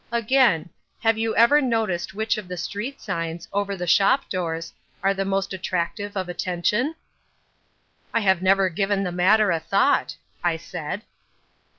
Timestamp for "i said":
10.43-11.03